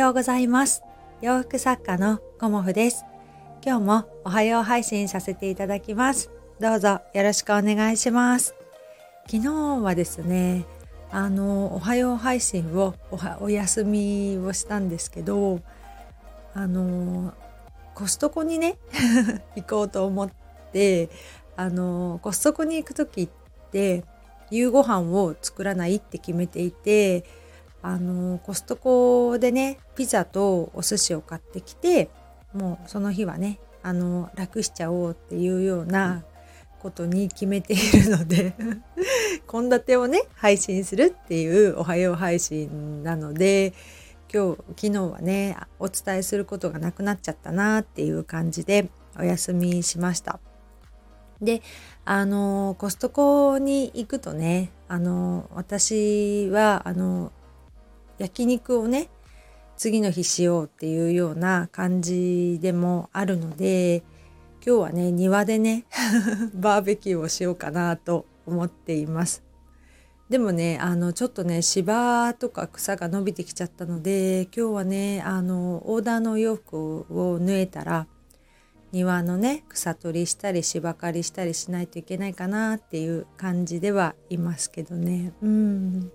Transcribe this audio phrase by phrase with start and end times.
[0.00, 0.82] ようございます。
[1.20, 3.04] 洋服作家のコモフです。
[3.62, 6.30] 今日もおはよう配信させていただきます。
[6.58, 8.54] どうぞよろしくお願いします。
[9.30, 9.48] 昨日
[9.82, 10.64] はですね
[11.10, 12.94] あのおはよう配信を
[13.40, 15.60] お休みをしたんですけど
[16.54, 17.34] あの
[17.94, 18.78] コストコにね
[19.54, 20.30] 行こうと思っ
[20.72, 21.10] て
[21.56, 23.28] あのコストコに行く時っ
[23.70, 24.04] て
[24.50, 27.24] 夕ご飯を作らないって決めていて
[27.82, 32.10] あのコストコでねピザとお寿司を買ってきて
[32.52, 36.22] もうその日はねあの楽しちゃおうっていうような
[36.80, 38.54] ことに決めているので
[39.50, 43.72] 献立をね配信するっていうおはよう配信なので
[44.32, 48.88] 今日昨日はねお伝えすることがなくなっちゃったなっていう感じで
[49.18, 50.40] お休みしました。
[51.42, 51.62] で
[52.04, 57.32] あのコストコに行くとねあの私はあの
[58.20, 59.08] 焼肉をね
[59.78, 64.02] 次の日しようっていうような感じでもあるので
[64.64, 65.86] 今日はね庭でね
[66.52, 69.42] バーベキューをしようかなと思っています。
[70.28, 78.06] でもねあのちょっとね芝とか草が伸びてきちゃったので今日はねあのオーダーのお洋服を縫えたら
[78.92, 85.32] 庭のね草取りしたり芝刈りしたりしないといけないかなっていう感じではいますけどね。
[85.42, 86.12] うん。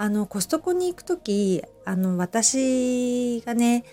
[0.00, 3.84] あのコストコに行く時あの私がね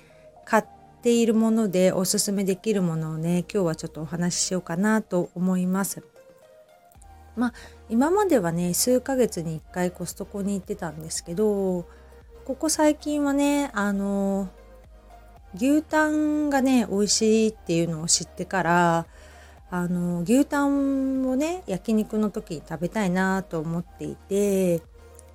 [0.46, 0.64] 買っ
[1.02, 6.02] ているものでおすすめできるものをね今日はちょっとお話ししようかなと思います。
[7.36, 7.54] まあ
[7.90, 11.86] 今まではね数ヶ月に1回コストコに行ってたんですけど
[12.46, 14.48] ここ最近はねあの
[15.56, 19.08] 牛タンがね美味しいっていうのを知ってから
[19.70, 24.82] あの牛タンをね焼肉の時に食べたいなと思っていて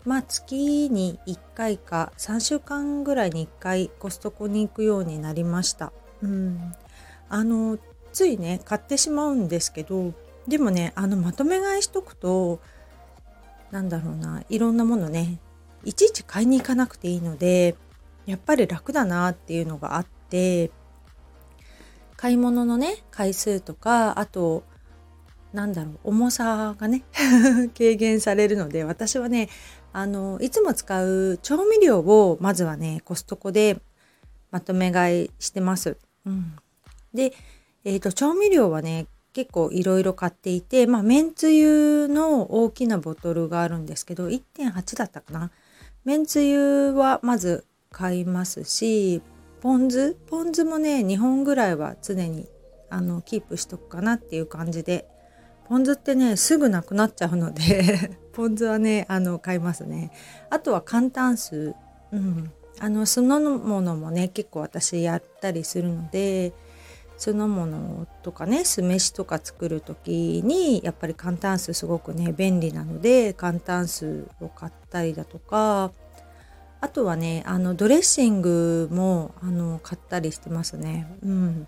[0.05, 5.93] まあ月に1回か3週間ぐらいに1回コストコに行くようになりました。
[6.23, 6.75] うん、
[7.29, 7.79] あの
[8.13, 10.13] ついね買ってしまうんですけど
[10.47, 12.61] でもねあのまとめ買いしとくと
[13.71, 15.39] なんだろうないろんなものね
[15.85, 17.77] いちいち買いに行かなくていいので
[18.27, 20.71] やっぱり楽だなっていうのがあって
[22.17, 24.63] 買い物のね回数とかあと
[25.53, 27.03] なんだろう重さがね
[27.77, 29.49] 軽減されるので私はね
[29.93, 33.79] あのいつも使う調味料をまずはねコストコで
[34.51, 35.97] まとめ買いしてます。
[36.25, 36.57] うん、
[37.13, 37.33] で、
[37.85, 45.51] えーと、調味料はね結構いろいろ買っていてまあめんつゆの大きなボトルがあるんですけど1.8だったかな。
[46.05, 49.23] めんつゆはまず買いますし
[49.61, 50.17] ポン酢？
[50.27, 52.49] ポン酢もね2本ぐらいは常に
[52.91, 55.09] あのキープしとくかなっていう感じで
[55.73, 60.13] ポン酢ってねすぐなくなっちゃうので ポン酢はねあの買いますね。
[60.51, 61.75] あとは簡単酢。
[62.13, 62.53] うん。
[62.79, 66.53] あの酢の物もね結構私やったりするので
[67.17, 75.91] 酢の物とかね酢飯とか作る時にやっぱり簡単酢すごくね便利なので簡単酢を買ったりだとか
[76.83, 81.07] あとはねあのドレッシングもあの買ったりしてますね。
[81.25, 81.67] うん。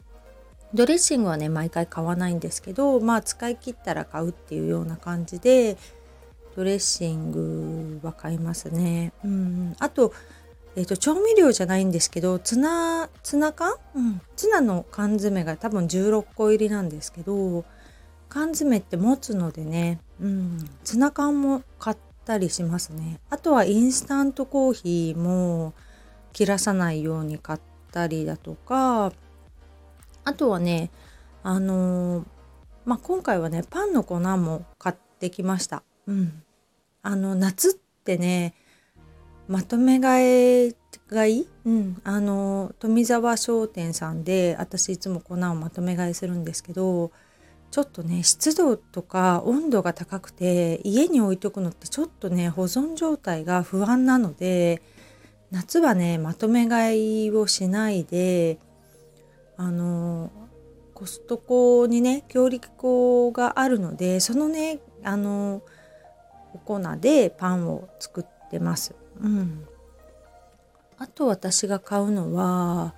[0.75, 5.77] ドレッシングはね毎回買わないんですけどまあ使い切ったら買うっていうような感じで
[6.57, 9.13] ドレッシングは買いますね。
[9.25, 10.13] うん、あと,、
[10.77, 17.65] えーと、調味料じゃないんですけどツナツナ缶、うん、ツナの缶詰が多分16個入りなんですけど
[18.29, 23.21] 缶詰って持つのでね、うん、ツナ缶も買ったりしますね。
[23.31, 25.73] あとはインスタントコーヒーも
[26.33, 27.61] 切らさないように買っ
[27.93, 29.13] たりだとか
[30.35, 30.91] あとはね
[31.45, 32.25] あのー、
[32.85, 35.85] まあ、今回はねパンの粉も買ってきました。
[36.09, 36.43] うん、
[37.03, 38.53] あの夏ってね
[39.47, 40.75] まとめ買い
[41.09, 47.13] がい、うん、あの富沢商店さんで私いつも粉をまとめ買いするんですけど
[47.71, 54.83] ちょっとね湿度とか温度が高くて家に置いとくのってちょっとね保存状態が不安なので
[55.53, 58.59] 夏はねまとめ買いをしないで
[59.57, 60.31] あの
[60.95, 65.63] コストコにね強力粉があるのでそのねあの
[66.55, 68.95] お粉でパンを作ってます。
[69.21, 69.67] うん、
[70.99, 72.95] あと私が買うのは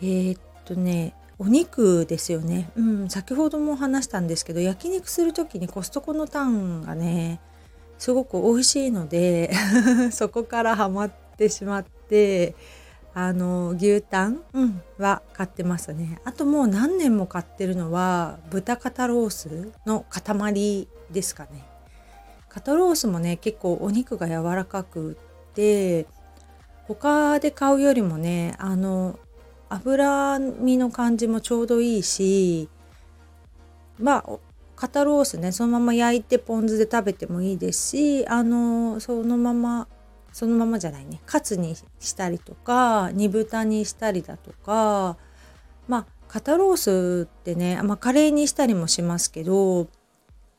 [0.00, 7.40] えー、っとねお肉ですよね、うん、先ほども話したんですけど焼肉する時にコストコのタンがね
[7.98, 9.52] すごく美味しいので
[10.12, 12.54] そこからハマってしまって
[13.14, 16.20] あの牛タン、うん、は買ってますね。
[16.24, 21.66] あともう何年も買ってるのは豚肩ロースの塊ですかね。
[22.48, 26.06] 肩ロースもね結構お肉が柔らかくって
[26.86, 29.18] 他で買うよりもねあの
[29.68, 32.68] 脂身の感じもちょうどいいし
[33.98, 34.38] まあ
[34.76, 39.88] 肩ロースねそのまま焼いてポン酢で食べてもいいですしあのそのまま
[40.32, 45.16] そのままじゃないねカツにしたりとか煮豚にしたりだとか
[45.88, 49.88] まあ肩ロースってね、まあ、カレーにしたりもしますけど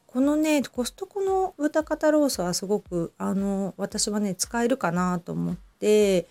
[0.06, 6.28] このねコストコの豚肩ロースはすごくあの私はね使えるかなと思って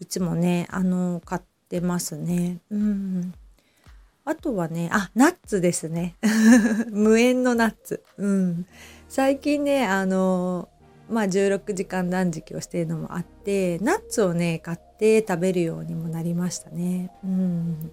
[0.00, 2.58] いつもねあの買ってますね。
[2.70, 3.34] うん
[4.26, 6.16] あとはね、あ、ナッツですね。
[6.90, 8.02] 無塩のナッツ。
[8.16, 8.66] うん。
[9.06, 10.70] 最近ね、あの、
[11.08, 17.10] まあ16時間断食をしているのもあって、ナッツをね、買って食べるようにもなりましたね。
[17.24, 17.90] うん。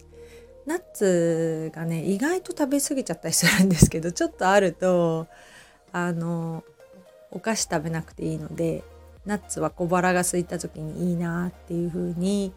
[0.65, 5.27] ナッツがね、意外と食べ過ぎちゃったりするんですけど、ちょっとあると、
[5.91, 6.63] あの、
[7.31, 8.83] お菓子食べなくていいので、
[9.25, 12.53] ナッツは小腹が空いた時にいいなっていうふうに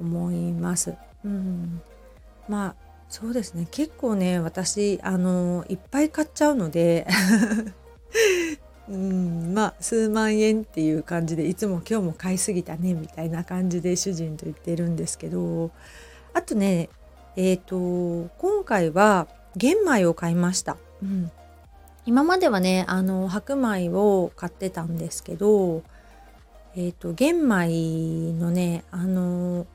[0.00, 0.94] 思います。
[1.24, 1.82] うん。
[2.48, 7.06] まあそうですね結構ね私あのいっぱい買っちゃうので
[8.90, 15.70] うんまあ数万円っていう感じでいつも今日も買いすぎたねみたいな感じで主人と言ってるんですけど
[16.34, 16.88] あとね
[17.36, 20.76] えっ、ー、と今回は玄米を買いました。
[21.02, 21.30] うん、
[22.04, 25.82] 今まではねあの白米を買ってたんですけど
[26.74, 29.66] えっ、ー、と玄米のねあの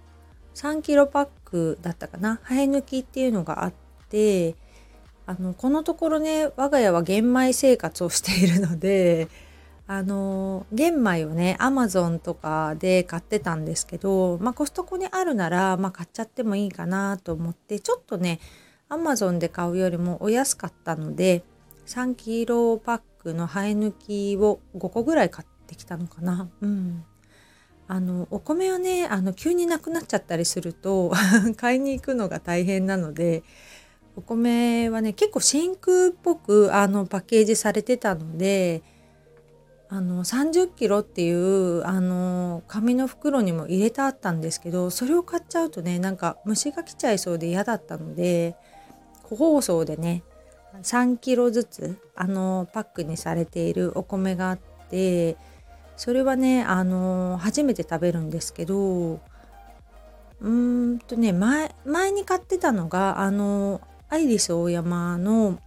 [0.56, 3.74] 3キロパックだったかな生え抜きっていうのがあっ
[4.10, 4.56] て
[5.28, 9.28] あのこのところね我が家は玄米生活をしているので
[9.88, 18.40] あの玄米をねアマゾンとかで買ってたんですけど、まあ、コストコにあるなら、まあ、買っちゃってもいいかなと思ってちょっとね
[18.90, 21.44] アマゾンで買うよりもお安かったので
[21.88, 26.50] 3キロパックの生え抜きを5個ぐらい買ってきたのかな。
[26.62, 27.04] うん
[27.88, 31.14] あのお米はねあの急になくなっちゃったりすると
[31.56, 33.44] 買いに行くのが大変なので
[34.16, 38.82] お米はね結構真空っぽくあのパッケージされてたので
[39.88, 48.56] あの30キロっていうあの紙の袋にも入れてあったんですけどそれを買っちゃうとねなんか虫が来ちゃいそうで嫌だったので
[49.24, 50.24] 個包装でね
[50.82, 54.60] 3キロずつあのパックにされているお米があっ
[54.90, 55.38] て
[55.98, 63.82] それはねあの初めて食べるんですけどうーんとね前前に買ってたのがあの
[64.16, 65.60] アイリスオーヤマの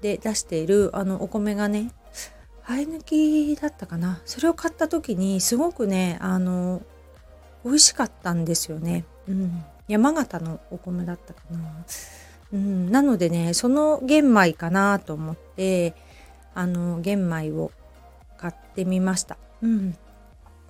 [0.00, 1.92] で出しているあのお米がね
[2.66, 4.22] 生え抜きだったかな。
[4.24, 6.80] それを買った時にすごくねあの
[7.62, 11.58] 美味しかったんですよね、うん、山形のお米だったかな、
[12.54, 15.94] うん、なのでねその玄米かなと思って
[16.54, 17.70] あの玄米を
[18.38, 19.36] 買ってみました。
[19.62, 19.94] うん、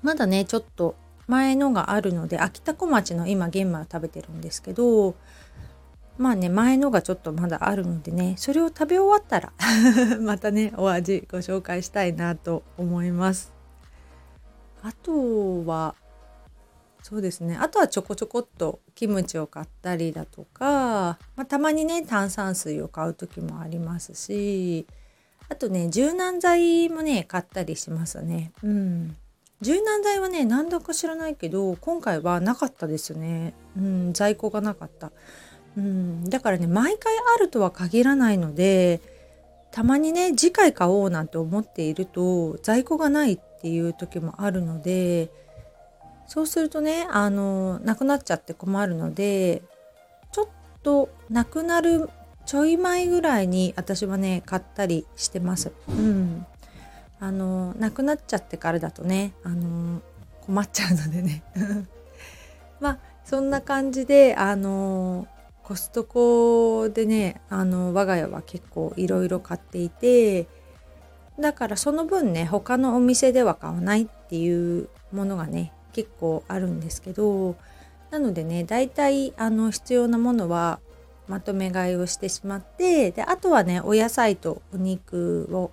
[0.02, 0.96] まだねちょっと
[1.28, 5.14] 前のがあるので秋田小町の今玄米を食べてるんですけど
[6.16, 9.52] まあね前のがちょっとまだあるのでねそれを食べ終わったら
[10.20, 13.52] またねお味ご紹介したいなと思います。
[14.82, 15.94] あとは
[17.02, 17.56] そうですね。
[17.60, 24.86] あとはちょこちょこっとキムチを買ったりだとか、まあ、たまにね炭酸水を買う時もありますし
[25.50, 28.52] あとね柔軟剤もね買ったりしますね。
[28.62, 29.16] うん。
[29.60, 33.52] 柔軟剤はね何だか知らないけど今回はなかったですね。
[33.76, 35.12] うん在庫がなかった。
[35.76, 36.24] うん。
[36.24, 39.00] だからね毎回あるとは限らないので
[39.70, 45.30] たまにね次回買おうなんて思っていると在庫がないっていう時もあるので
[46.26, 49.62] そうするとねあのなくなっちゃって困るので
[50.32, 50.46] ちょっ
[50.82, 52.08] となくなる
[52.46, 55.72] ちょい前ぐらいに私はね買ったりしてます。
[55.88, 56.46] うん、
[57.18, 60.02] あのなくなっちゃってからだとねあの
[60.42, 61.42] 困っちゃうのでね。
[62.80, 65.26] まあそんな感じであの
[65.64, 70.46] コストコでねあの我が家は結構いろいろ買っていて
[71.40, 77.56] だからその分ね他のお店では買わないっていうものがね結構あるんですけど
[78.10, 80.80] なのでね大体あの必要なものは
[81.28, 85.70] まとめ買いをしてしまってであとはねお野菜とお肉を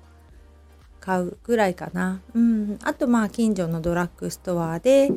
[1.01, 5.11] 買うぐらいかな、うん、あとまあ近所のドラッグストアで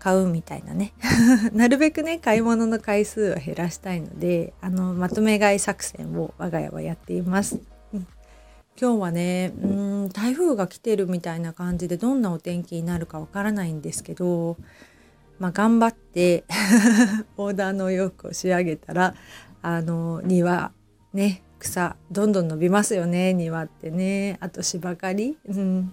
[0.00, 0.92] 買うみたいなね。
[1.52, 7.60] なるべくね買い物の回数を減らしたいのであのまとめ買い作戦を我が家はやっています。
[7.94, 8.06] うん、
[8.80, 14.56] 今日はねうん台風が来てるみたいな感じでどんなお天気になるかわからないんですけど
[15.40, 16.44] まあ、頑張って
[17.38, 19.14] オーダーの洋服を仕上げたら
[19.62, 20.70] あの庭
[21.14, 24.36] ね草どんどん伸びますよね庭ってね。
[24.40, 25.92] あと芝刈り、うん、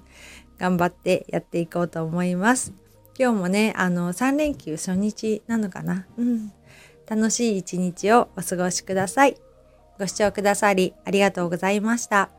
[0.58, 2.74] 頑張ってやっていこうと思います。
[3.20, 6.06] 今日もね、あの、3連休初日なのかな。
[6.18, 6.52] うん。
[7.10, 9.38] 楽しい一日をお過ごしください。
[9.98, 12.30] ご視聴くださりありがとうございました。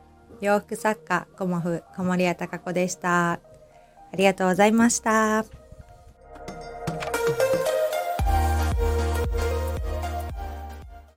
[0.40, 3.32] 洋服作家、コモフ、小森屋隆子でした。
[3.32, 3.40] あ
[4.16, 5.57] りがとうございました。